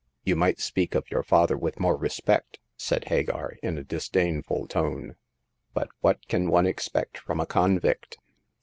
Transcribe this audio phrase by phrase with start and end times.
[0.25, 5.15] "You might speak of your father with more respect!" said Hagar, in a disdainful tone;
[5.75, 8.17] but what can one expect from a convict